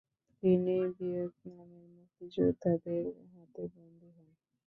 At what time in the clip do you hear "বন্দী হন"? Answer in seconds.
3.73-4.29